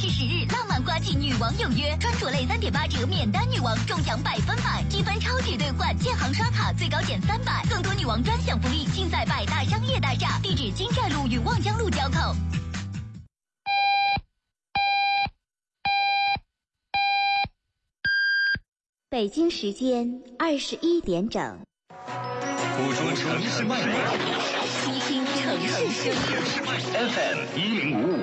[0.00, 12.34] 至十日，浪漫刮季，女王有约，穿着类三点八折免单，女王中奖百分百，积分超值兑换，建行刷卡最高减三百，更多女王专享福利尽在百大商业大厦，地址金寨路与望江路交口。
[19.10, 21.58] 北京时间二十一点整。
[21.98, 23.92] 捕捉城市脉搏，
[24.82, 26.18] 倾听城市声音。
[26.90, 28.16] FM 一零五五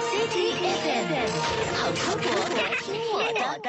[0.00, 0.73] ，City FM，
[1.04, 2.24] 好生活，
[2.82, 3.16] 听我
[3.62, 3.68] 的。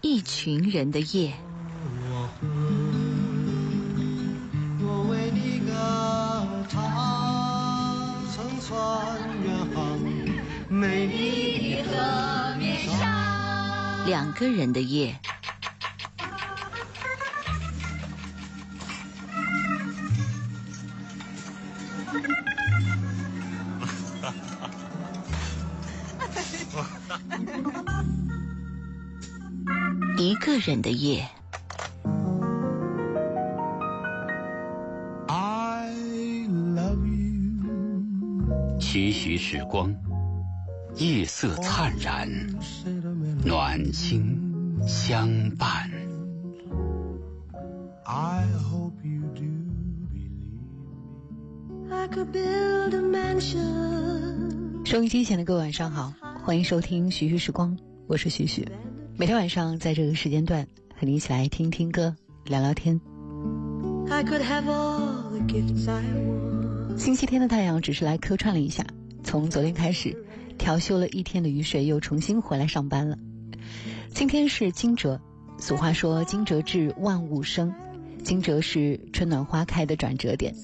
[0.00, 1.32] 一群人的夜。
[4.80, 5.72] 我为你歌
[6.68, 6.76] 唱，
[8.32, 8.68] 乘船
[9.42, 9.98] 远航，
[10.68, 14.06] 美丽的河面上。
[14.06, 15.18] 两个人的夜。
[30.18, 31.26] 一个人的夜。
[38.80, 39.94] 徐徐时光，
[40.96, 42.28] 夜色灿然，
[43.44, 45.90] 暖心相伴。
[54.84, 56.12] 收音机前的各位晚上好，
[56.48, 58.66] 欢迎收听徐徐时光，我是徐徐。
[59.18, 60.66] 每天晚上在这个时间段
[60.98, 62.98] 和你一起来听听歌、聊聊天。
[66.96, 68.82] 星期天的太阳只是来客串了一下，
[69.22, 70.16] 从昨天开始
[70.56, 73.18] 调休了一天的雨水又重新回来上班了。
[74.14, 75.20] 今天是惊蛰，
[75.58, 77.70] 俗话说惊蛰至万物生，
[78.24, 80.54] 惊蛰是春暖花开的转折点，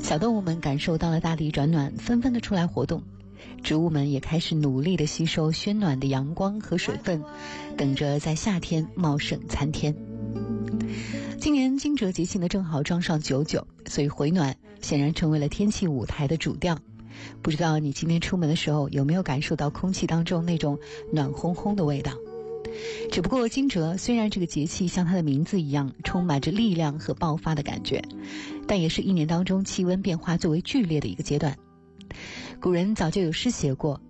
[0.00, 3.00] 小动物们感受到了大地转暖，纷纷的出来活动。
[3.62, 7.22] 植物们也开始努力的吸收宣暖的阳光和水分，
[7.76, 9.94] 等着在夏天茂盛参天。
[11.38, 16.78] 今年惊蛰节气呢正好撞上九九，所以回暖显然成为了天气舞台的主调。
[17.42, 20.78] 不知道你今天出门的时候有没有感受到空气当中那种
[21.12, 22.12] 暖烘烘的味道？
[23.10, 28.02] 只不过惊蛰虽然这个节气像它的名字一样充满着力量和爆发的感觉，
[28.66, 31.56] 但也是一年当中气温变化最为剧烈的一个阶段。
[32.60, 34.02] 古人早就有诗写过：“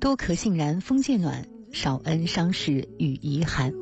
[0.00, 3.74] 多壳杏然风渐暖，少恩伤事雨宜寒。”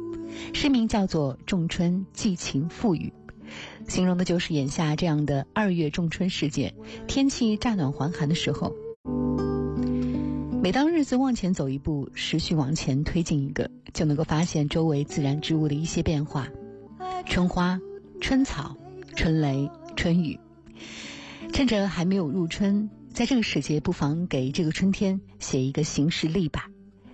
[0.53, 3.13] 诗名叫做《仲春寄情赋予》，
[3.89, 6.75] 形容的就是眼下这样的二月仲春时节，
[7.07, 8.75] 天气乍暖还寒的时候。
[10.61, 16.49] 每当日子往前走一步，时序往前推进一个，就能够发现周围自然之物的一些变化：
[17.27, 17.81] 春花、
[18.21, 18.77] 春草、
[19.15, 20.37] 春雷、春雨。
[21.53, 22.91] 趁着还没有入春。
[23.17, 26.67] 在这个时节，不妨给这个春天写一个行事历吧，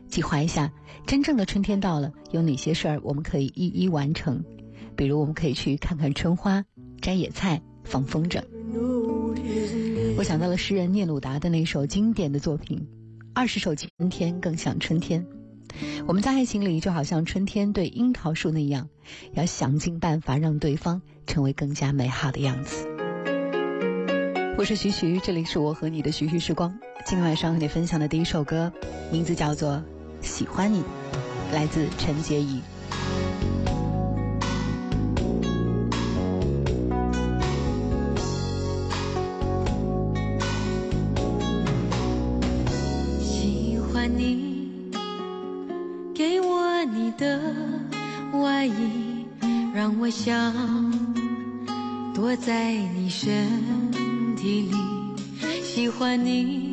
[0.08, 0.72] 计划一下
[1.06, 4.42] 真正的春天到了有哪些事儿我们可以一一完成。
[4.96, 6.64] 比如，我们可以去看看春花、
[7.00, 8.42] 摘野菜、放风筝。
[10.16, 12.80] 我想到了诗人聂鲁达的那首经典的作品
[13.32, 15.24] 《二十首晴天更像春天》。
[16.08, 18.88] 我们在爱情里就好像春天对樱桃树那样，
[19.34, 22.91] 要想尽办法让对方成为更加美好的样子。
[24.62, 26.72] 我是徐徐，这里是我和你的徐徐时光。
[27.04, 28.72] 今天晚上和你分享的第一首歌，
[29.10, 29.72] 名字叫做
[30.20, 30.78] 《喜欢你》，
[31.52, 32.62] 来自陈洁仪。
[43.20, 44.92] 喜欢你，
[46.14, 47.52] 给我你的
[48.34, 49.26] 外衣，
[49.74, 50.54] 让我想
[52.14, 53.91] 躲在你身。
[55.98, 56.71] 欢你，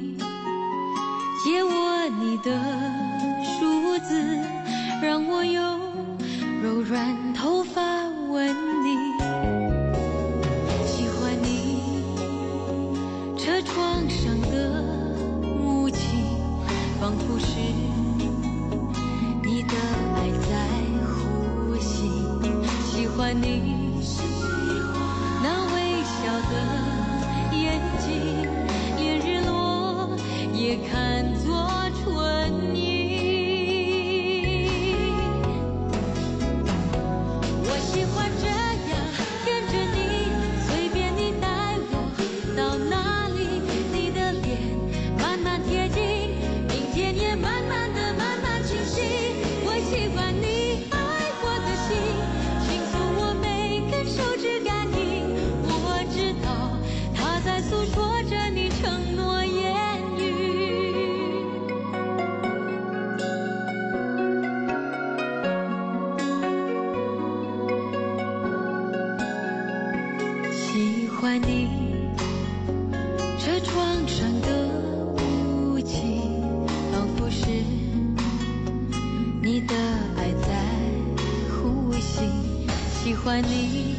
[83.19, 83.98] 喜欢你。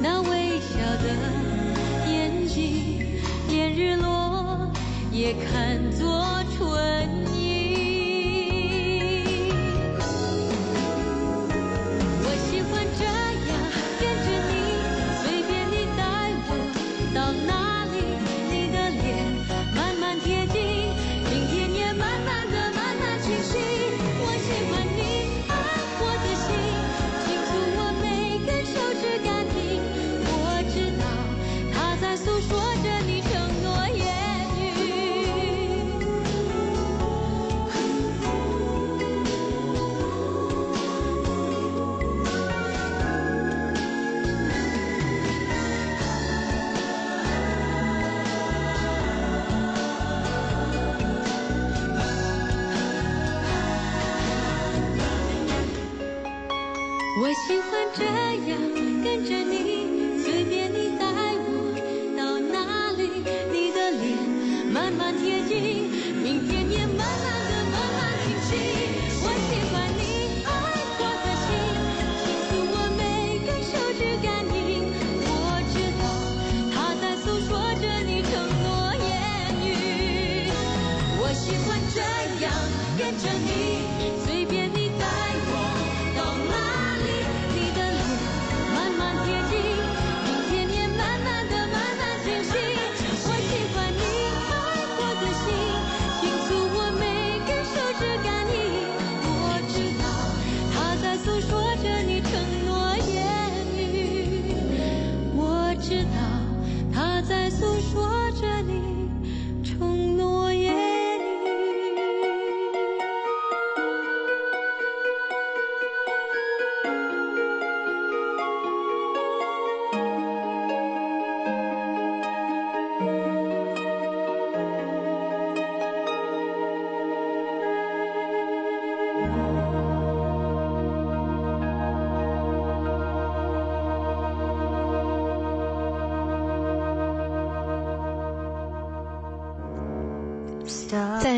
[0.00, 3.20] 那微笑的眼睛，
[3.50, 4.72] 连日落
[5.12, 6.42] 也看作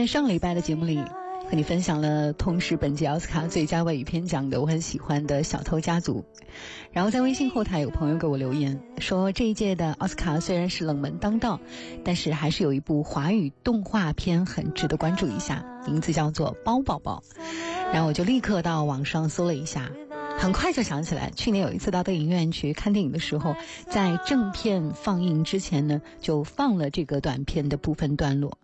[0.09, 0.97] 上礼拜的节目里，
[1.51, 6.25] 和你分享了同时本届奥斯卡最佳外语片奖的我很喜欢的《小偷家族》。
[6.93, 11.61] 然后在微信后台有朋友给我留言说，这一届的奥斯卡虽然是冷门当道，
[12.05, 17.23] 但是还是有一部华语动画片很值得关注一下，名字叫做《包宝宝》。
[17.93, 19.91] 然后我就立刻到网上搜了一下。
[20.39, 23.57] 很快就想起来，去年有一次到电影院去看电影的时候，
[23.91, 28.57] 在正片放映之前呢，就放了这个短片的部分段落。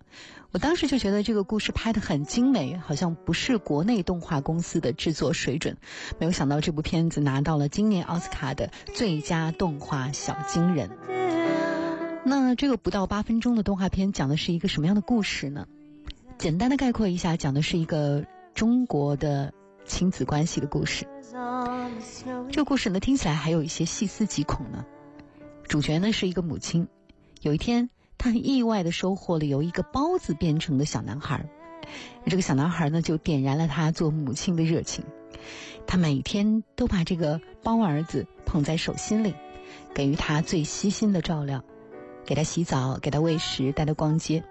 [0.55, 5.77] 我当时就觉得这个故事拍得很精美，好像不是国内动画公司的制作水准。
[6.21, 10.91] 没有想到这部片子拿到了今年奥斯卡的最佳动画小金人。
[12.25, 15.67] 那这个不到八分钟的动画片讲的是一个什么样的故事呢？
[16.39, 18.25] 简单的概括一下，讲的是一个
[18.55, 19.53] 中国的
[19.85, 21.09] 亲子关系的故事。
[22.53, 24.85] 这个故事呢，听起来还有一些细思极恐呢。
[25.67, 26.87] 主角呢是一个母亲，
[27.43, 27.91] 有一天
[28.25, 31.47] 他意外的收获了由一个包子变成的小男孩，
[32.25, 35.05] 这个小男孩呢就点燃了他做母亲的热情。
[35.87, 39.35] 他每天都把这个包儿子捧在手心里，
[39.95, 41.63] 给予他最悉心的照料，
[42.25, 44.43] 给他洗澡，给他喂食，带他逛街。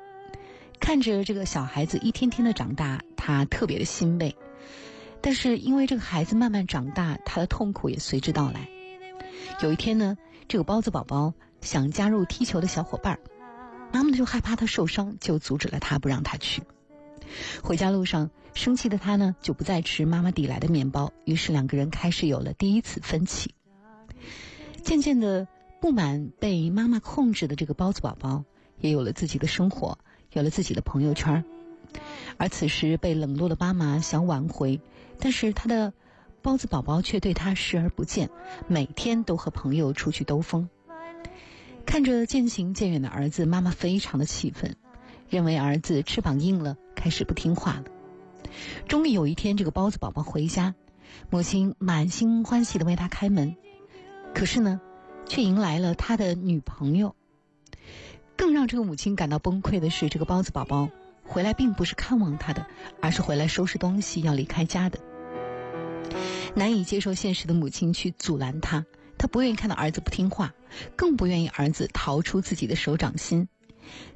[0.79, 4.35] 看着这个小孩子一天天的长大，他特别的欣慰。
[5.19, 8.69] 但是因为这个孩子慢慢长大，他的痛苦也随之到来。
[9.63, 10.15] 有一天呢，
[10.47, 13.19] 这个包子宝宝想加入踢球的小伙伴儿，
[13.93, 16.63] 妈妈就害怕他受伤，就阻止了他，不让他去。
[17.61, 23.53] 回家路上，生气的他呢就不再吃妈妈递来的面包，于是两个人开始有了第一次分歧。
[24.81, 25.47] 渐渐的，
[25.79, 28.43] 不满被妈妈控制的这个包子宝宝，
[28.79, 29.99] 也有了自己的生活，
[30.31, 31.45] 有了自己的朋友圈。
[32.37, 34.81] 而此时被冷落的妈妈想挽回，
[35.19, 35.93] 但是他的
[36.41, 38.29] 包子宝宝却对他视而不见，
[38.67, 40.67] 每天都和朋友出去兜风。
[41.85, 44.75] 看着渐行渐远的儿子，妈妈非常的气愤，
[45.29, 47.83] 认为儿子翅膀硬了，开始不听话了。
[48.87, 50.75] 终于有一天，这个包子宝宝回家，
[51.29, 53.55] 母亲满心欢喜的为他开门，
[54.33, 54.81] 可是呢，
[55.27, 57.15] 却迎来了他的女朋友。
[58.35, 60.89] 更让这个母亲感到崩溃的是，这个包子宝宝
[61.23, 62.65] 回来并不是看望他的，
[63.01, 64.99] 而是回来收拾东西要离开家的。
[66.55, 68.85] 难以接受现实的母亲去阻拦他，
[69.23, 70.53] 他不愿意看到儿子不听话，
[70.97, 73.47] 更不愿意儿子逃出自己的手掌心。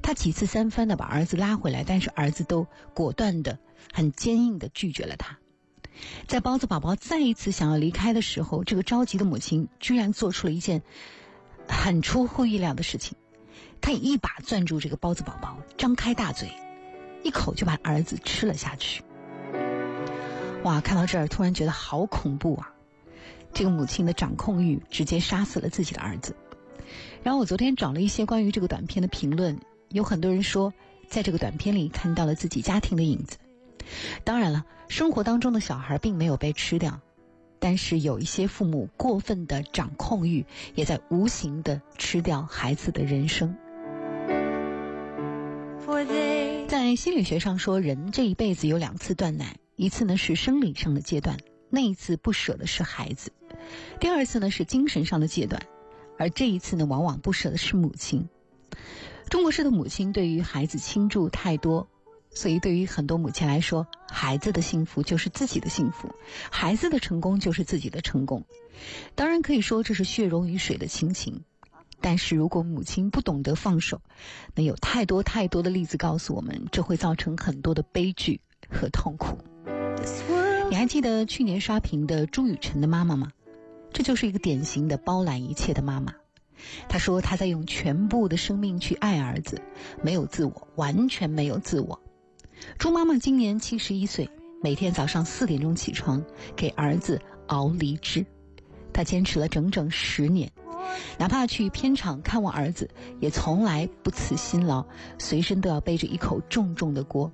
[0.02, 3.58] 他几次三番的把儿子拉回来，但是儿子都果断的、
[3.90, 5.38] 很坚硬的拒绝了他。
[6.26, 10.82] 在包子宝宝再一次想要离开的时候，这个着急的母亲居然做出了一件
[11.66, 13.16] 很出乎意料的事情。
[13.80, 16.52] 她一把攥住这个包子宝宝，张开大嘴，
[17.24, 19.02] 一口就把儿子吃了下去。
[20.64, 22.74] 哇，看到这儿突然觉得好恐怖啊！
[23.52, 26.36] 这个母亲的掌控欲直接杀死了自己的儿子。
[27.22, 29.58] 然后我昨天找了一些关于这个短片的评论，
[29.90, 30.72] 有很多人说，
[31.08, 33.36] 在这个短片里看到了自己家庭的影子。
[34.24, 37.00] 当然了，生活当中的小孩并没有被吃掉，
[37.58, 43.56] 但是有一些父母过分的掌控欲，也在无形的吃掉孩子的人生。
[46.68, 51.38] 在心理学上说，人这一辈子有两次断奶，一次呢是生理上的阶段，
[51.70, 53.30] 那一次不舍的是孩子；
[54.00, 55.62] 第二次呢是精神上的戒断，
[56.18, 58.28] 而这一次呢往往不舍的是母亲。
[59.28, 61.88] 中国式的母亲对于孩子倾注太多。
[62.30, 66.14] 所以，对于很多母亲来说，孩子的幸福就是自己的幸福，
[66.50, 68.44] 孩子的成功就是自己的成功。
[69.14, 71.42] 当然，可以说这是血溶于水的亲情。
[72.00, 74.02] 但是如果母亲不懂得放手，
[74.54, 79.38] 那有太多太多的例子告诉我们，这会造成很多的悲剧和痛苦。
[80.68, 83.32] 你还记得去年刷屏的朱雨辰的妈妈吗？
[83.92, 86.14] 这就是一个典型的包揽一切的妈妈。
[86.88, 89.60] 她说她在用全部的生命去爱儿子，
[90.02, 92.00] 没有自我，完全没有自我。
[92.78, 94.28] 朱妈妈今年七十一岁，
[94.62, 96.24] 每天早上四点钟起床
[96.56, 98.26] 给儿子熬梨汁，
[98.92, 100.50] 她坚持了整整十年，
[101.18, 102.90] 哪怕去片场看望儿子，
[103.20, 104.84] 也从来不辞辛劳，
[105.18, 107.30] 随身都要背着一口重重的锅。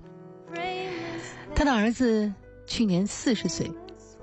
[1.55, 2.35] 他的儿子
[2.67, 3.71] 去年四十岁，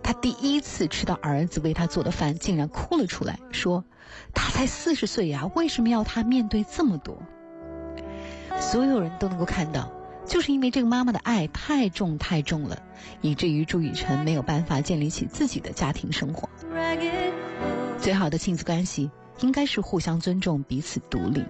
[0.04, 3.86] 他第一次吃到儿子为他做的饭，竟然哭了出来，说
[4.34, 7.22] ：“他才四十岁呀，为什么要他面对这么多？”
[8.60, 9.92] 所有人都能够看到。
[10.24, 12.84] 就是因为这个妈妈的爱太重太重了，
[13.22, 16.48] 以至于朱雨辰没有办法建立起自己的家庭生活。
[17.98, 21.44] 最好的亲子关系应该是互相尊重、彼此独立，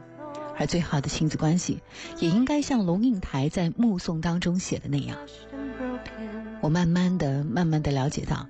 [0.57, 1.83] 而最好的亲子关系
[2.19, 5.17] 也应该像龙应台在《目送》当中写的那样。
[6.61, 8.47] 我慢慢的、慢慢的了解到，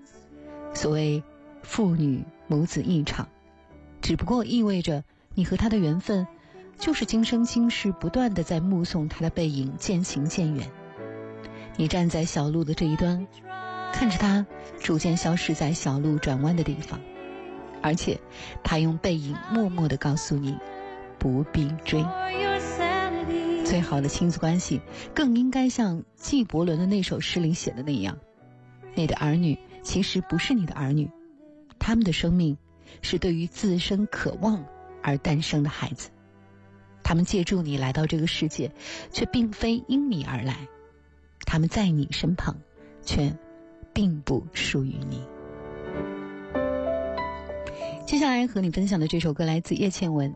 [0.74, 1.24] 所谓
[1.64, 3.28] 父女母子一场，
[4.02, 5.04] 只不过意味着
[5.34, 6.28] 你和他的缘分。
[6.78, 10.68] 就是今生今世不断的在目送他的背影渐行渐远。
[11.78, 13.28] 你站在小路的这一端，
[13.94, 14.44] 看着他
[14.80, 17.00] 逐渐消失在小路转弯的地方，
[17.84, 18.20] 而且
[18.64, 20.58] 他用背影默默的告诉你，
[21.20, 22.04] 不必追。
[23.72, 24.82] 最好的亲子关系，
[25.16, 28.18] 更应该像纪伯伦的那首诗里写的那样：
[28.96, 31.10] 你的儿女其实不是你的儿女，
[31.80, 32.58] 他们的生命
[33.02, 34.66] 是对于自身渴望
[35.02, 36.10] 而诞生的孩子。
[37.02, 38.74] 他们借助你来到这个世界，
[39.10, 40.68] 却并非因你而来；
[41.46, 42.58] 他们在你身旁，
[43.06, 43.34] 却
[43.94, 45.24] 并不属于你。
[48.06, 50.36] 接下来和你分享的这首歌来自叶倩文，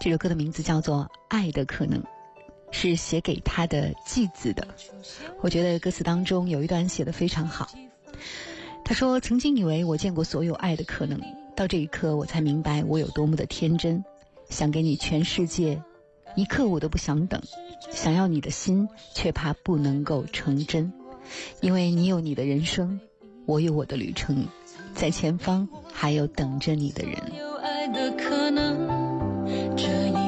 [0.00, 2.02] 这首歌的名字叫做《爱的可能》，
[2.70, 4.66] 是写给他的继子的。
[5.40, 7.70] 我觉得歌词当中有一段写的非常好。
[8.84, 11.20] 他说：“曾经以为我见过所有爱的可能，
[11.54, 14.02] 到这一刻我才明白我有多么的天真，
[14.48, 15.82] 想给你全世界。”
[16.36, 17.42] 一刻我都不想等，
[17.90, 20.92] 想要你的心，却怕不能够成真，
[21.60, 23.00] 因为你有你的人生，
[23.44, 24.46] 我有我的旅程，
[24.94, 27.14] 在前方还有等着你的人。
[27.36, 28.86] 有爱的可能，
[29.76, 30.27] 这一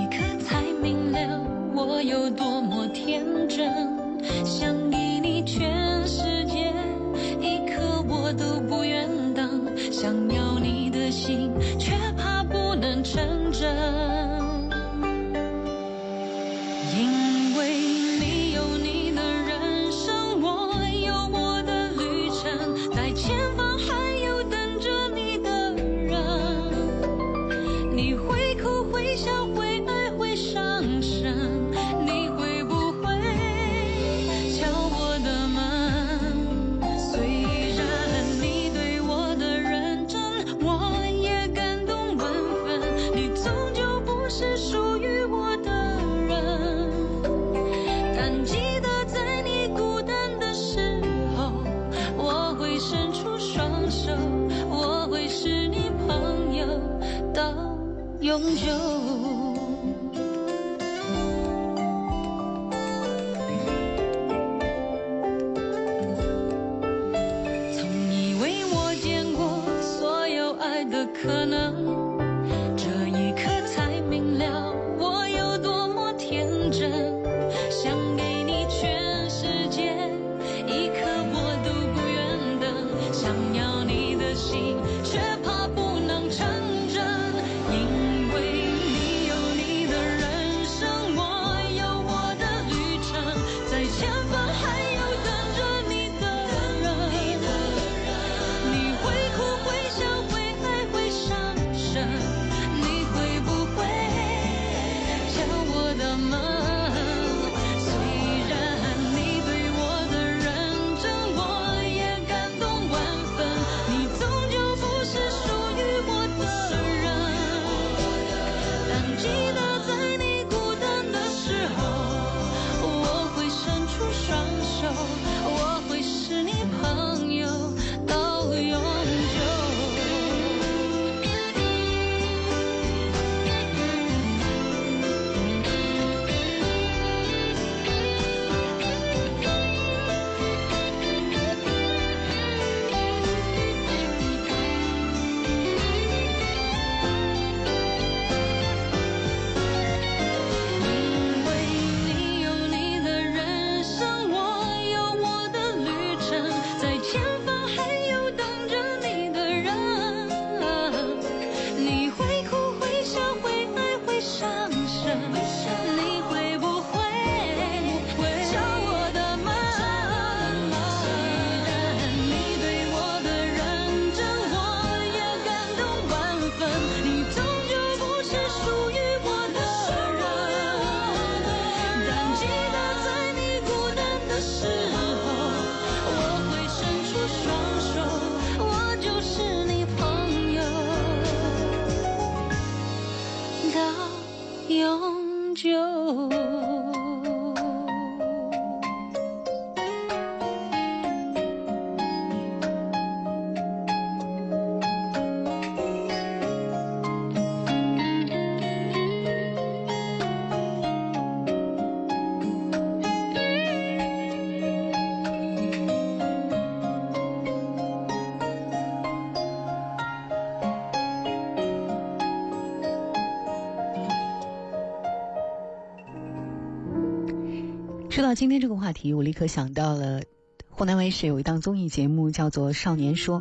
[228.10, 230.22] 说到今天这个话题，我立刻想到了
[230.68, 233.40] 湖南卫视有一档综艺节目，叫做《少年说》，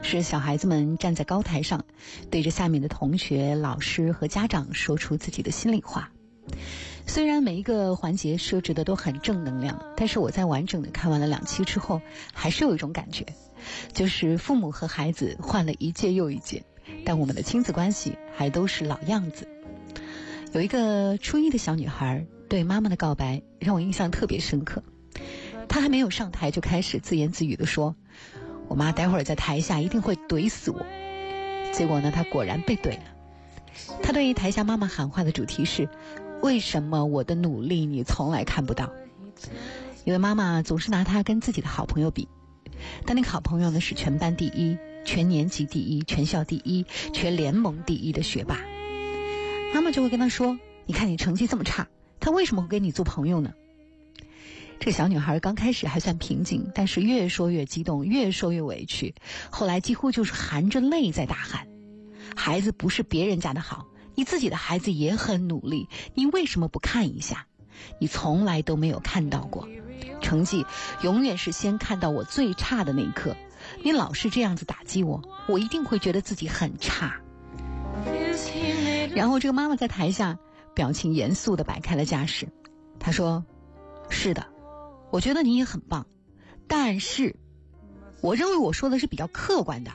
[0.00, 1.84] 是小孩子们站在高台上，
[2.30, 6.10] 对着下面的同学、老师和家长说出自己的心里话。
[7.06, 12.00] 虽然每一个环节设置的都很正能量，但是我在完整的看完了两期之后，
[12.32, 13.26] 还是有一种感觉，
[13.92, 16.64] 就是父母和孩子换了一届又一届，
[17.04, 19.46] 但我们的亲子关系还都是老样子。
[20.54, 22.26] 有一个初一的小女孩。
[22.50, 24.82] 对妈妈的告白让我印象特别深刻。
[25.68, 27.94] 她还没有上台就开始自言自语的说
[28.66, 30.84] ：“我妈待会儿在台下一定会怼死我。”
[31.72, 33.04] 结果呢，她果然被怼了。
[34.02, 35.88] 她对于台下妈妈喊话的主题是
[36.42, 38.92] ：“为什么我的努力你从来看不到？”
[40.04, 42.26] 因为妈妈总是拿她跟自己的好朋友比，
[43.06, 48.58] 但那个好朋友呢是全班第一、全年级第一、全校第一、全联盟第一的学霸。
[49.72, 51.86] 妈妈就会跟她说：“你看你成绩这么差。”
[52.20, 53.52] 他为什么会跟你做朋友呢？
[54.78, 59.14] 这小女孩刚开始还算平静，但是越说越激动，越说越委屈，
[59.50, 61.66] 后来几乎就是含着泪在大喊
[62.34, 67.46] ：“孩子不是别人家的好，你自己的孩子也很努力，你为什么不看一下？
[67.98, 69.68] 你从来都没有看到过，
[70.22, 70.64] 成绩
[71.02, 73.36] 永远是先看到我最差的那一刻。
[73.82, 77.20] 你老是这样子打击我，我一定会觉得自己很差。”
[79.14, 80.38] 然后这个妈妈在台下。
[80.80, 82.48] 表情严肃的摆开了架势，
[82.98, 83.44] 他说
[84.08, 84.46] ：“是的，
[85.10, 86.06] 我觉得你也很棒，
[86.66, 87.36] 但是，
[88.22, 89.92] 我认为我说的是比较客观的。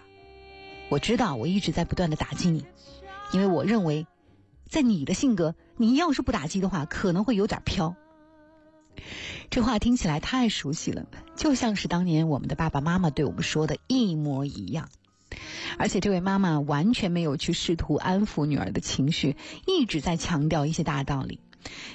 [0.89, 2.67] 我知道我一直在不断的打击你，
[3.31, 4.05] 因为我认为，
[4.69, 7.95] 在你的性格，你要是不打击的话，可能会有点飘。”
[9.49, 14.87] 这话听起来太熟悉了，就像是当年我们的爸爸妈妈对我们说的一模一样。
[15.77, 21.39] 而且这位妈妈完全没有去试图安抚女儿的情绪，一直在强调一些大道理，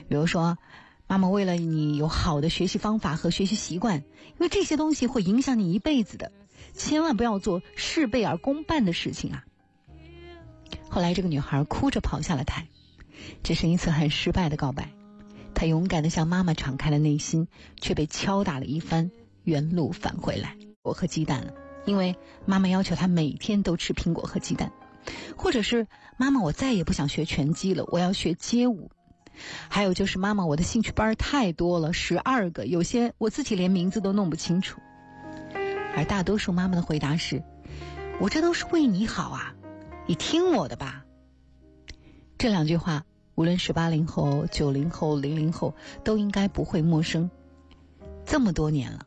[0.09, 0.59] 比如说，
[1.07, 6.33] 妈妈为了你有好的学习方法和学习习惯，因为这些东西会影响你一辈子的，
[6.75, 9.45] 千万不要做事倍而功半的事情啊。
[10.89, 12.69] 后来这个女孩哭着跑下了台，
[13.43, 14.93] 这是一次很失败的告白，
[15.55, 17.49] 她勇敢的向妈妈敞开了内心，
[17.81, 19.11] 却被敲打了一番，
[19.45, 21.53] 原路返回来，我和鸡蛋了。
[21.85, 22.17] 因为
[22.47, 24.73] 妈妈要求他每天都吃苹果和鸡蛋，
[25.37, 28.91] 或者是妈妈我再也不想学拳击了，我要学街舞。
[29.69, 34.81] 还有就是妈妈我的兴趣班太多了，十二个，有些我自己连名字都弄不清楚。
[35.97, 37.43] 而大多数妈妈的回答是：
[38.21, 39.55] 我这都是为你好啊，
[40.07, 41.05] 你听我的吧。
[42.37, 47.31] 这两句话，无论是八零后、九零后、零零后，都应该不会陌生。
[48.27, 49.07] 这么多年了。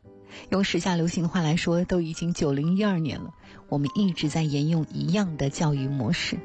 [0.50, 3.34] 用时下流行的话来说，都已经九零一二年了，
[3.68, 6.38] 我们一直在沿用一样的教育模式。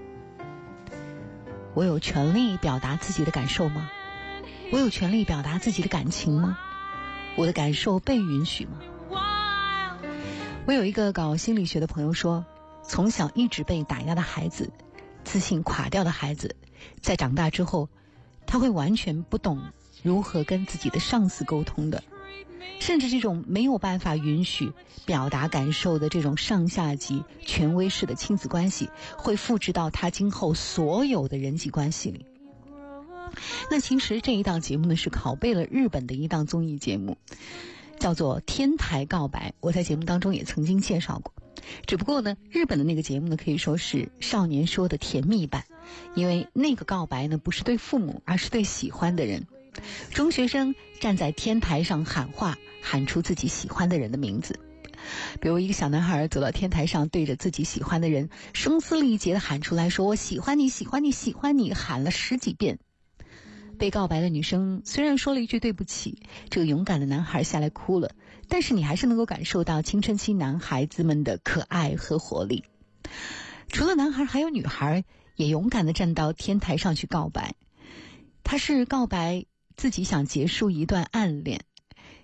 [1.74, 3.90] 我有权利表达自己的感受吗？
[4.72, 6.58] 我有权利表达自己的感情吗？
[7.36, 8.80] 我的感受被允许吗？
[10.66, 12.46] 我有一个搞心理学的朋友说，
[12.84, 14.72] 从小一直被打压的孩子，
[15.24, 16.56] 自信垮掉的孩子，
[17.02, 17.90] 在长大之后，
[18.46, 19.62] 他会完全不懂
[20.04, 22.04] 如何跟自己的上司沟通的。
[22.80, 24.72] 甚至这种没有办法允许
[25.06, 32.26] 表达感受的这种上下级权威式的亲子关系，会复制到他今后所有的人际关系里。
[33.70, 37.18] 那其实这一档节目呢，是拷贝了日本的一档综艺节目，
[38.00, 39.50] 叫做《天台告白》。
[39.60, 41.34] 我在节目当中也曾经介绍过。
[41.86, 45.66] 只不过呢，日本的那个节目呢，可以说是少年说的甜蜜版，
[46.16, 49.46] 因为那个告白呢，不是对父母，而是对喜欢的人。
[50.12, 54.60] 中学生站在天台上喊话，喊出自己喜欢的人的名字。
[55.40, 62.80] 比如一个小男孩走到天台上，对着自己喜欢的人声嘶力竭地喊出来说：“我喜欢你，喜欢你，喜欢你！”喊了十几遍。
[63.78, 68.12] 被告白的女生虽然说了一句对不起，这个勇敢的男孩下来哭了，
[68.50, 72.66] 但是你还是能够感受到青春期男孩子们的可爱和活力。
[73.70, 75.06] 除了男孩，还有女孩
[75.38, 77.56] 也勇敢地站到天台上去告白。
[78.44, 79.46] 他是告白
[79.80, 81.62] 自己想结束一段暗恋。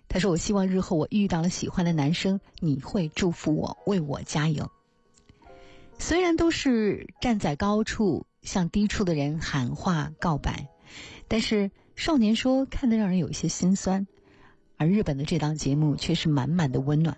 [0.10, 4.70] 他说：“我希望日后我遇到了喜欢的男生，你会祝福我，为我加油。”
[5.98, 10.68] 虽然都是站在高处向低处的人喊话告白。
[11.30, 14.06] 但是少年说看得让人有一些心酸，
[14.76, 17.18] 而日本的这档节目却是满满的温暖。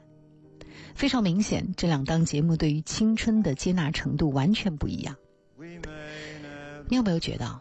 [0.94, 5.16] 非常明显，这两档节目对于青春的接纳程度完全不一样。
[6.88, 7.60] 你有没有觉得，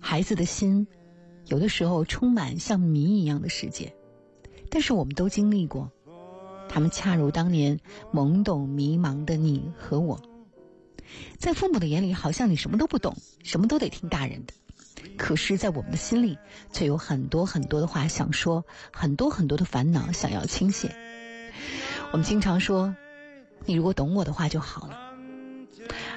[0.00, 0.88] 孩子的心
[1.50, 3.92] 有的时候充满像谜一样的世界？
[4.70, 5.90] 但是我们都经历过，
[6.68, 7.80] 他们恰如当年
[8.12, 10.22] 懵懂迷茫的你和我。
[11.38, 14.54] 在父母的眼里，好像你什么都不懂，什么都得听大人的。
[15.16, 16.38] 可是，在我们的心里，
[16.70, 20.88] 却有很多很多的话想说，很多很多的烦恼想要倾泻。
[22.12, 22.94] 我们经常说
[23.66, 24.96] ：“你如果懂我的话就好了。”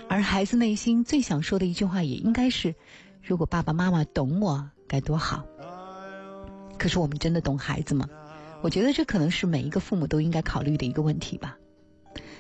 [0.08, 2.76] 而孩子内心最想说的一句话，也应该是
[3.24, 5.44] ：“如果爸爸妈妈懂我，该多好。”
[6.78, 8.08] 可是，我们真的懂孩子吗？
[8.62, 11.58] 我觉得这可能是每一个父母都应该考虑的一个问题吧。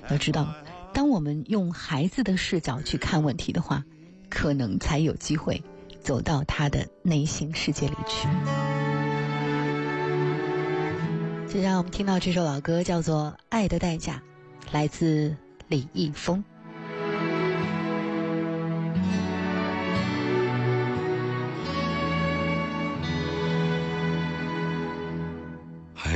[0.09, 0.53] 要知道，
[0.93, 3.83] 当我们用孩子的视角去看问题的话，
[4.29, 5.63] 可能才有机会。
[6.03, 8.27] 走到他的内心世界里去。
[11.47, 14.21] 接下来我们听到这首老歌，叫做《爱的代价》，
[14.73, 15.33] 来自
[15.69, 16.43] 李易峰。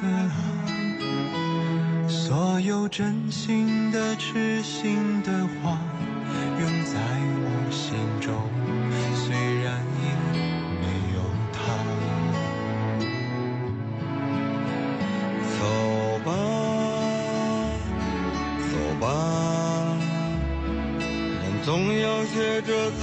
[0.00, 0.32] 的啊！
[2.08, 5.32] 所有真心的、痴心的
[5.62, 5.78] 话，
[6.60, 7.00] 永在
[7.40, 8.32] 我心中。
[9.14, 10.04] 虽然已
[10.80, 11.18] 没有
[11.52, 11.58] 他，
[15.58, 15.60] 走
[16.24, 16.30] 吧，
[18.70, 19.06] 走吧，
[21.00, 21.44] 人。
[21.64, 23.02] 总要学着自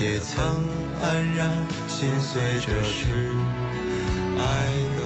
[0.00, 0.42] 也曾
[1.02, 1.50] 黯然
[1.86, 3.04] 心碎，这是
[4.38, 4.40] 爱
[4.96, 5.00] 的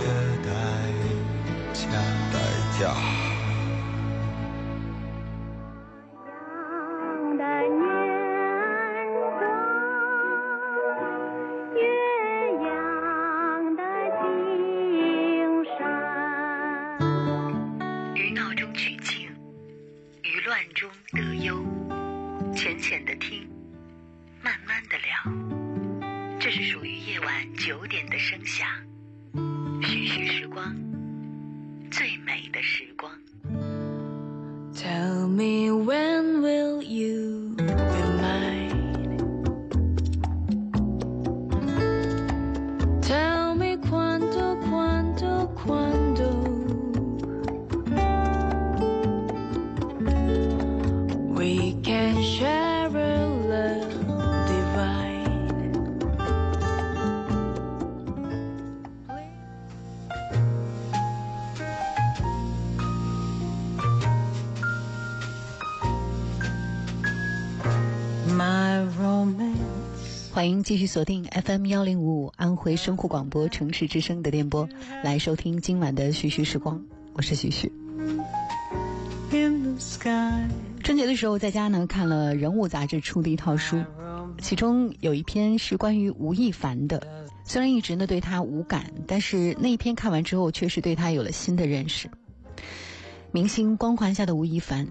[0.44, 0.48] 代
[1.74, 1.90] 价。
[2.32, 2.38] 代
[2.78, 3.33] 价。
[70.84, 74.68] 续锁定 FM 幺零五五安徽生活广播城市之声的电波，
[75.02, 76.84] 来收听今晚的徐徐时光。
[77.14, 77.72] 我是徐徐。
[80.82, 83.82] 春节的时候在家呢看了《人物》杂志出的一套书，
[84.36, 87.02] 其中有一篇是关于吴亦凡的。
[87.44, 92.10] 虽然一直呢对他无感，但是那一篇看完之后，确实对他有了新的认识。
[93.32, 94.86] 明星光环下的吴亦凡，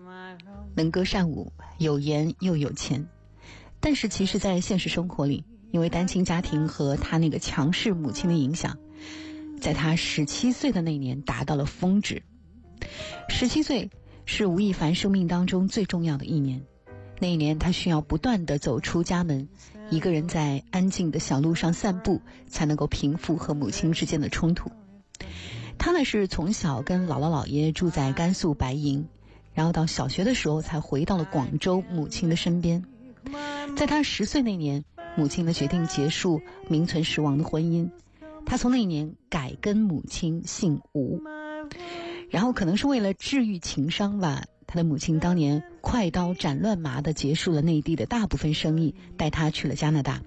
[0.73, 3.07] 能歌善舞，有颜又有钱。
[3.79, 5.43] 但是其实，在现实生活里，
[5.73, 8.77] 因为单亲家庭和他那个强势母亲的影响，
[9.59, 12.21] 在他十七岁的那年达到了峰值。
[13.27, 13.89] 十七岁
[14.23, 16.61] 是吴亦凡生命当中最重要的一年，
[17.19, 19.49] 那一年他需要不断的走出家门，
[19.89, 24.69] 一个人在安静的小路上散步，才能够平复和母亲之间的冲突。
[25.79, 29.07] 他呢是从小跟姥姥姥爷住在甘肃白银，
[29.55, 32.85] 然后到小学的时候才回到了广州母亲的身边。
[33.75, 34.83] 在他十岁那年，
[35.15, 37.89] 母亲呢决定结束名存实亡的婚姻，
[38.45, 41.21] 他从那一年改跟母亲姓吴，
[42.29, 50.21] 然后可能是为了治愈情伤吧，他的母亲当年快刀斩乱麻的结束了内地的大部分生意，带他去了加拿大。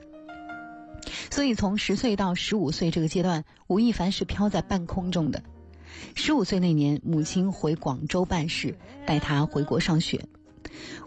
[1.30, 5.42] 所以从十岁到十五岁这个阶段，吴亦凡是飘在半空中的。
[6.14, 10.26] 十五岁那年，母亲回广州办事，带他回国上学。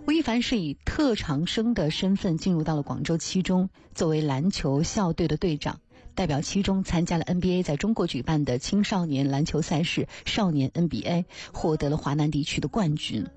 [0.08, 5.79] 吴亦凡是以特长生的身份进入到了广州七中，作为篮球校队的队长，
[6.15, 13.27] 代表七中参加了 NBA 在中国举办的青少年篮球赛事少年 NBA，获得了华南地区的冠军。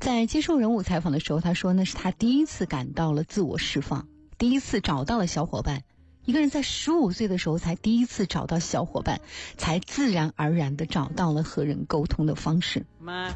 [0.00, 5.82] 在接受人物采访的时候，他说那是他第一次感到了自我释放，第一次找到了小伙伴。
[6.24, 9.20] 一个人在十五岁的时候才第一次找到小伙伴，
[9.56, 13.32] 才自然而然的找到了和人沟通的方式，妈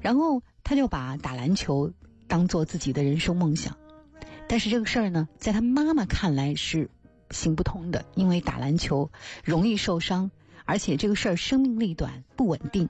[0.00, 0.42] 然后。
[0.66, 1.92] 他就把打篮球
[2.26, 3.76] 当做自己的人生梦想，
[4.48, 6.88] 但是这个事儿呢，在他妈妈看来是
[7.28, 9.10] 行不通的，因为打篮球
[9.44, 10.30] 容易受伤，
[10.64, 12.88] 而且这个事儿生命力短不稳定。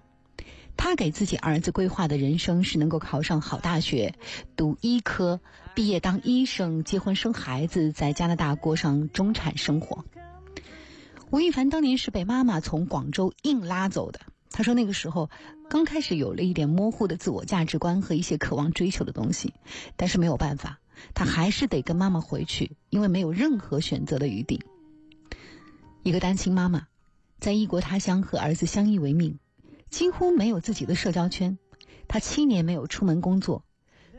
[0.76, 4.14] 他给自己儿子规划的人生是能够考上好大学，
[4.54, 5.40] 读医科，
[5.74, 10.04] 毕业当医生，结婚生孩子，在加拿大过上中产生活。
[11.30, 14.20] 吴亦凡当年是被妈妈从广州硬拉走的。
[14.52, 15.30] 他说：“那个时候，
[15.68, 19.52] 刚开始有了一点模糊的自我价值观和一些渴望追求的东西，
[19.96, 20.78] 但是没有办法，
[21.12, 24.62] 他还是得跟妈妈回去，因为没有任何选择的余地。
[26.04, 26.86] 一个单亲妈妈，
[27.40, 29.40] 在异国他乡和儿子相依为命，
[29.90, 31.58] 几乎没有自己的社交圈。
[32.06, 33.64] 她七年没有出门工作，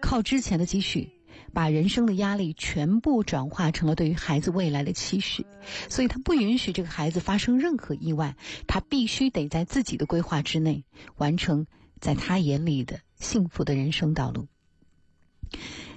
[0.01, 1.13] 靠之前的积蓄。”
[1.55, 5.45] 把人生的压力全部转化成了对于孩子未来的期许，
[5.89, 8.35] 所以他不允许这个孩子发生任何意外，
[8.67, 10.83] 他必须得在自己的规划之内
[11.15, 11.65] 完成
[12.01, 14.47] 在他眼里的幸福的人生道路。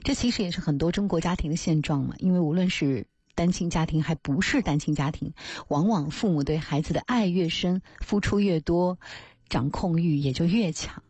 [0.05, 5.35] 这其实也是很多中国家庭的现状嘛，因为无论是单亲家庭还不是单亲家庭，
[5.67, 9.01] 往往父母对孩子的爱越深，付出越多，
[9.49, 11.03] 掌控欲也就越强。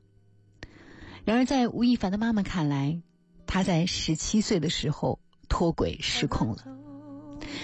[1.27, 3.03] 然而在吴亦凡的妈妈看来，
[3.49, 6.59] 他在十七岁的时候脱轨失控了，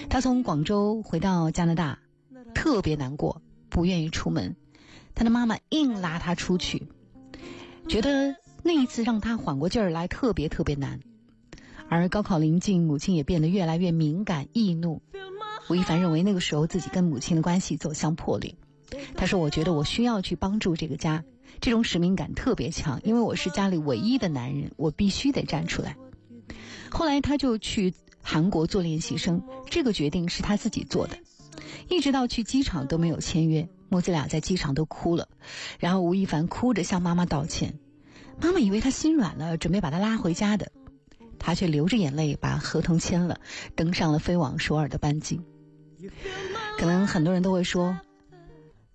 [0.09, 1.99] 他从广州回到加拿大，
[2.55, 4.55] 特别难过，不愿意出门。
[5.13, 6.89] 他的妈妈硬拉他出去，
[7.87, 10.99] 觉得那一次让他缓过劲儿来特别特别难。
[11.87, 15.03] 而高考临近，母亲也变得越来越敏感易怒。
[15.69, 18.55] 吴亦凡认为那个时候自己跟母亲的关系走向破裂。
[19.15, 21.23] 他说：“我觉得我需要去帮助这个家，
[21.59, 25.95] 这种使命感特别强，因为我是家里唯一的男人，我必须得站出来。”
[26.91, 31.17] 后来他就去韩国做练习生，这个决定是他自己做的。
[31.89, 35.27] 一直到去机场都没有签约，母子俩在机场都哭了，
[35.79, 37.79] 然后吴亦凡哭着向妈妈道歉。
[38.41, 40.71] 妈妈以为他心软了，准备把他拉回家的，
[41.39, 43.39] 他却流着眼泪把合同签了，
[43.75, 45.41] 登上了飞往首尔的班机。
[46.77, 47.97] 可能很多人都会说：“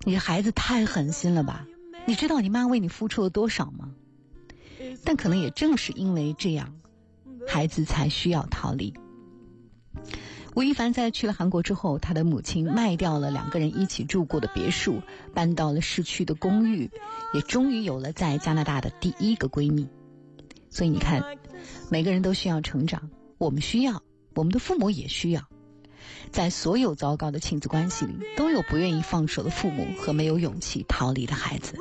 [0.05, 1.67] 你这孩子太狠心了吧？
[2.11, 3.89] 你知道你妈为你付出了多少吗？”
[5.05, 6.75] 但可能也正是因为这样，
[7.47, 8.93] 孩子才需要逃离。
[10.57, 15.01] 吴亦凡在去了韩国之后，他的母亲卖掉了两个人一起住过的别墅，
[15.33, 16.91] 搬到了市区的公寓，
[17.33, 19.87] 也终于有了在加拿大的第一个闺蜜。
[20.69, 21.23] 所以你看，
[21.93, 24.03] 每个人都需要成长，我们需要，
[24.35, 25.49] 我们的父母也需要。
[26.31, 31.77] 在所有糟糕的亲子关系里，都有不愿意放手的父母和没有勇气逃离的孩子。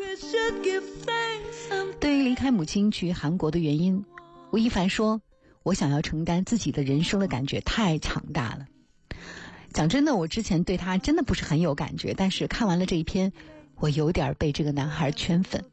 [2.00, 4.06] 对于离开母亲去韩国的原因，
[4.52, 5.22] 吴亦凡说。
[5.62, 8.66] 我想要承担自己的人生的感觉太强大了。
[9.74, 13.34] 讲真的，我之前对他真的不是很有感觉，但是看完了这一篇，
[13.76, 15.66] 我有点被这个男孩圈粉。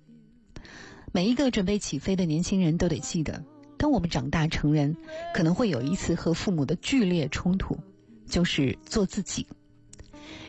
[1.13, 3.45] 每一个准备起飞的年轻人都得记得，
[3.79, 4.97] 当我们长大成人，
[5.33, 7.79] 可能会有一次和父母的剧烈冲突，
[8.29, 9.47] 就是做自己。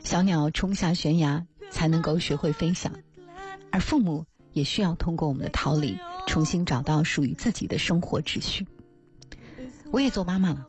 [0.03, 2.91] 小鸟冲下悬崖才能够学会飞翔，
[3.71, 8.65] 而父母也需要通过我们的逃离，重新找到属于自己的生活秩序。
[9.91, 10.67] 我也做妈妈了，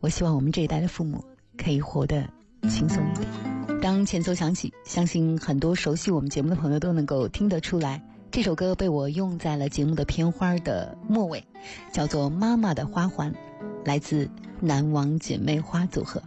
[0.00, 1.24] 我希望我们这一代的父母
[1.56, 2.28] 可以活得
[2.68, 3.80] 轻松一点。
[3.80, 11.44] 当前奏响起，相信很多熟悉我们节目的朋友都能够听得出来，这首歌被我用在了节目的片花的末尾，
[11.92, 13.32] 叫做《妈妈的花环》，
[13.84, 14.28] 来自
[14.60, 16.22] 南王姐妹花组合。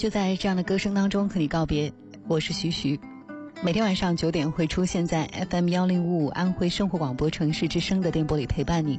[0.00, 1.92] 就在这样的歌声当中和你告别，
[2.26, 2.98] 我是徐徐。
[3.60, 8.98] 每天晚上九点会出现在 FM 幺零五五安徽生活广播城市之声的电波里陪伴你。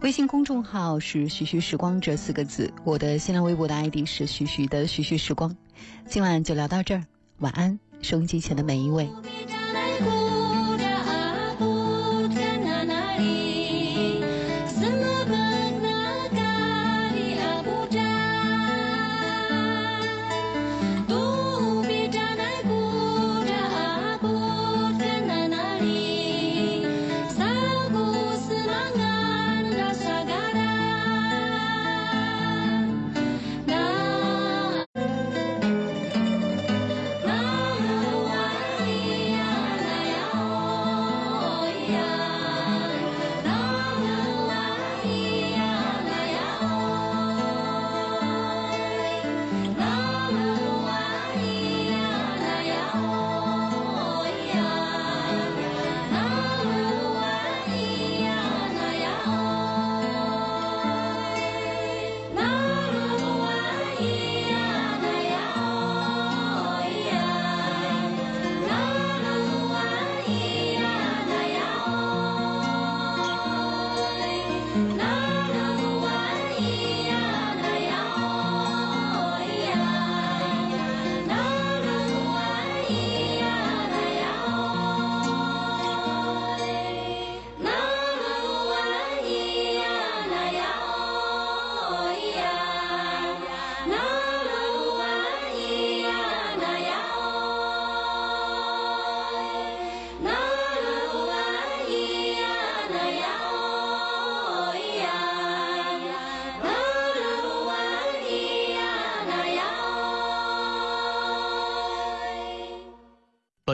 [0.00, 5.54] 微信公众号是“徐徐时光”这四个字，我的新浪微博的 ID 是“徐徐的徐徐时光”。
[6.08, 7.04] 今晚就聊到这儿，
[7.40, 9.10] 晚安，收音机前的每一位。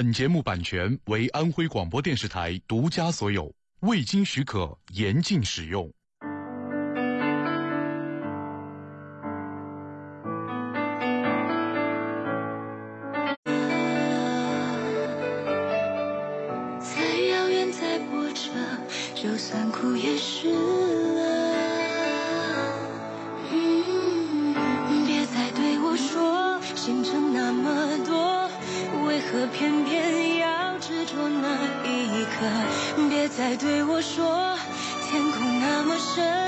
[0.06, 5.92] 本节目版权为安徽广播电视台独家所有未经许可严禁使用。
[33.58, 34.54] 对我说
[35.08, 36.45] 天空那么深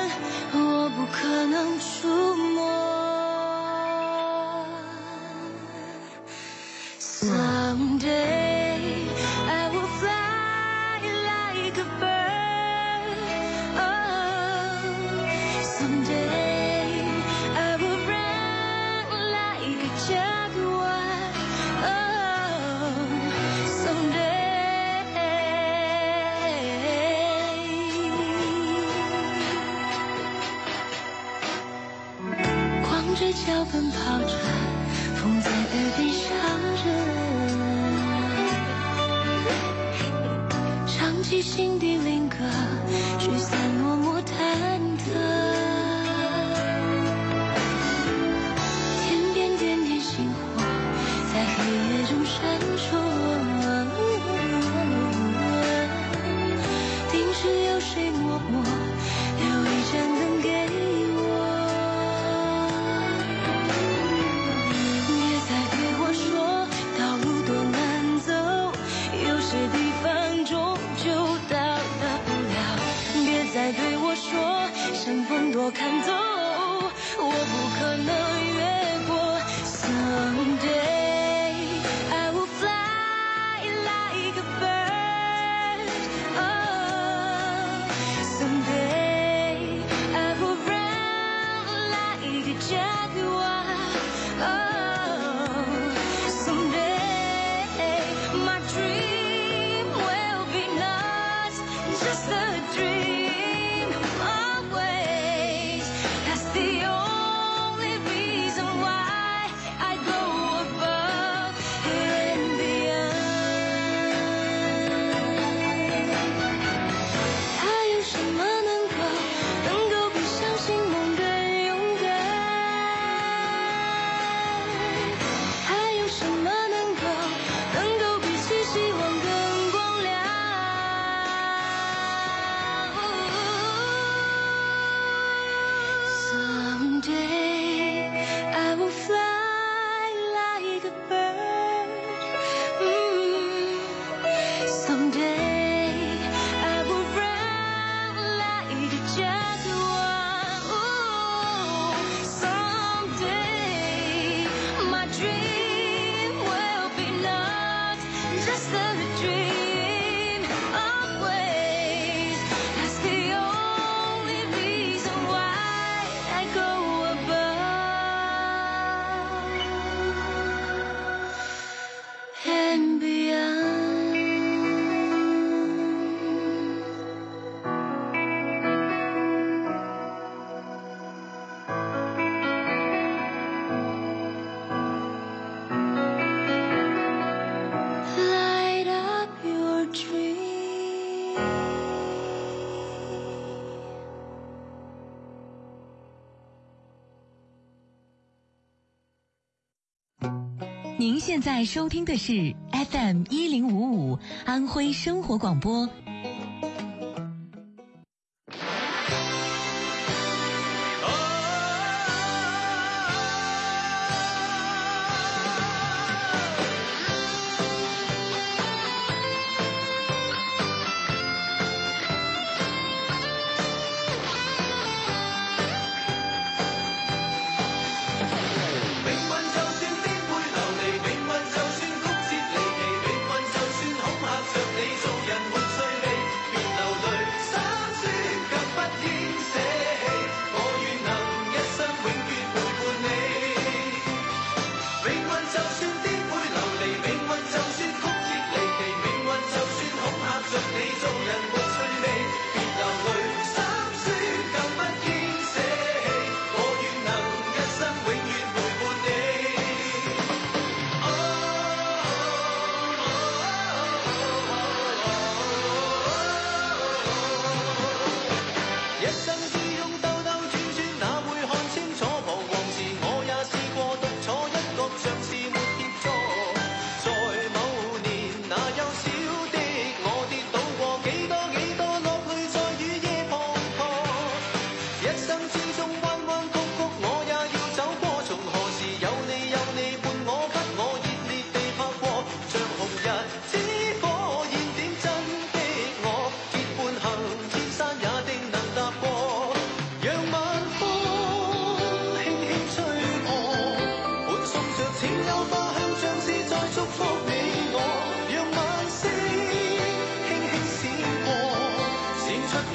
[201.08, 205.88] 您现在收听的是 fm 一零五五安徽生活广播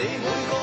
[0.03, 0.62] 每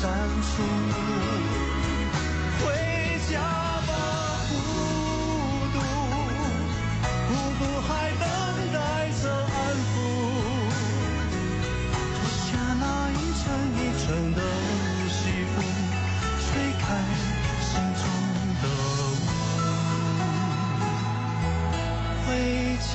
[0.00, 0.08] 删
[0.42, 0.62] 除。
[2.60, 2.64] 回
[3.28, 3.34] 家
[3.86, 3.90] 吧，
[4.48, 4.52] 孤
[5.74, 5.76] 独，
[7.26, 7.88] 孤独还
[8.20, 8.22] 等
[8.72, 8.76] 待
[9.20, 9.90] 着安抚。
[12.14, 12.46] 脱下
[12.78, 13.42] 那一层
[13.74, 14.38] 一层的
[15.10, 15.18] 西
[15.50, 15.52] 服，
[16.46, 16.82] 吹开
[17.60, 17.68] 心
[17.98, 18.00] 中
[18.62, 18.64] 的
[19.02, 19.26] 雾。
[22.24, 22.28] 回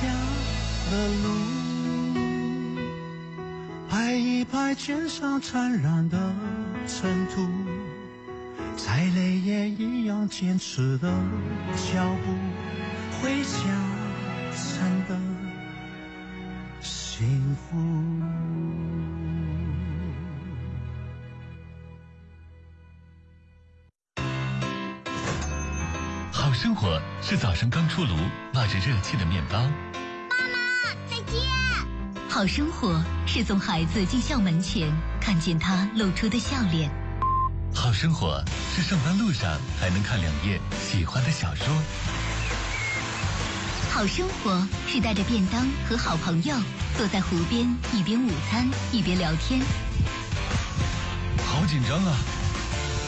[0.90, 0.92] 的
[1.22, 1.24] 路，
[3.90, 6.16] 拍一拍肩上缠染的
[7.04, 7.46] 尘土，
[8.78, 11.12] 再累也一样坚持的
[11.76, 12.32] 脚步，
[13.20, 13.58] 回家
[14.50, 15.14] 真的
[16.80, 17.76] 幸福。
[26.32, 28.16] 好生活是早上刚出炉，
[28.54, 29.58] 冒着热气的面包。
[29.58, 31.38] 妈妈再见。
[32.30, 34.90] 好生活是送孩子进校门前，
[35.24, 36.90] 看见他露出的笑脸。
[37.74, 38.44] 好生活
[38.76, 41.66] 是上班路上还能看两页喜欢的小说。
[43.90, 46.54] 好生活是带着便当和好朋友
[46.98, 49.62] 坐在湖边，一边午餐一边聊天。
[51.46, 52.18] 好紧张啊！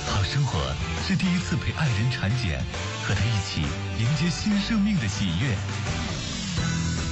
[0.09, 0.59] 好生活
[1.07, 2.65] 是第一次陪爱人产检，
[3.05, 3.61] 和他一起
[4.01, 5.55] 迎接新生命的喜悦。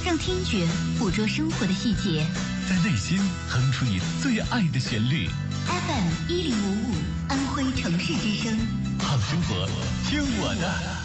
[0.03, 2.25] 让听觉捕捉生活的细节，
[2.67, 5.29] 在内心哼出你最爱的旋律。
[5.67, 6.95] FM 一零五五
[7.27, 8.57] 安徽城市之声，
[8.99, 9.69] 好生活，
[10.09, 11.04] 听我的。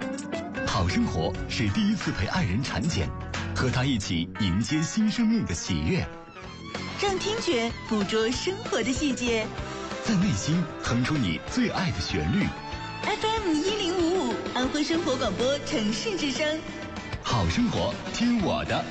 [0.71, 3.05] 好生活是第一次陪爱人产检，
[3.53, 6.07] 和他一起迎接新生命的喜悦。
[7.03, 9.45] 让听觉捕捉生活的细节，
[10.05, 12.47] 在内心哼出你最爱的旋律。
[13.03, 16.57] FM 一零五五安徽生活广播城市之声，
[17.21, 18.85] 好生活听我的。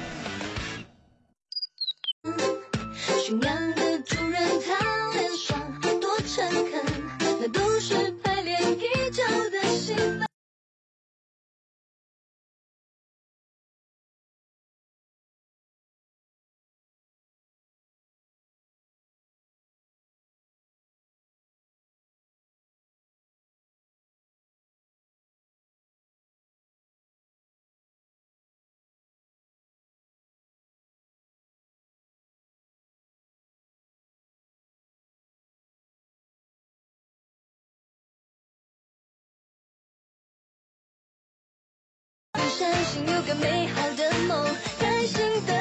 [42.59, 44.45] 相信有个美好的梦，
[44.79, 45.60] 开心的